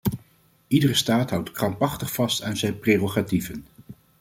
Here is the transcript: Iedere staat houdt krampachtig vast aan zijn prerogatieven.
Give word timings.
Iedere 0.67 0.93
staat 0.93 1.29
houdt 1.29 1.51
krampachtig 1.51 2.13
vast 2.13 2.41
aan 2.41 2.57
zijn 2.57 2.79
prerogatieven. 2.79 3.65